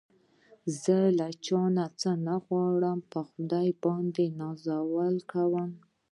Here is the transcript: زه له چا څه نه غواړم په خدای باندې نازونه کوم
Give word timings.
زه 0.81 0.97
له 1.17 1.27
چا 1.45 1.63
څه 1.99 2.11
نه 2.27 2.35
غواړم 2.45 2.99
په 3.11 3.19
خدای 3.29 3.69
باندې 3.83 4.25
نازونه 4.39 5.21
کوم 5.31 5.71